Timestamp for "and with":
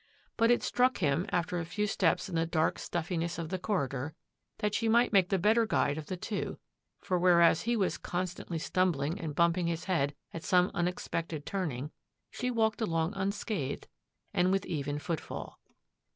14.33-14.65